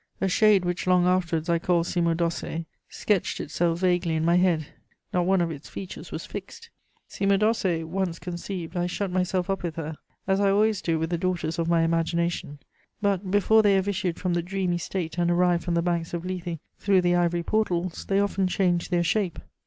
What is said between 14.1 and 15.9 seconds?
from the dreamy state and arrived from the